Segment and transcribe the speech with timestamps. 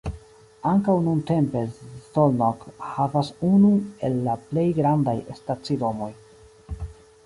[0.69, 1.61] Ankaŭ nuntempe
[2.07, 2.65] Szolnok
[2.95, 6.13] havas unun el la plej grandaj stacidomoj.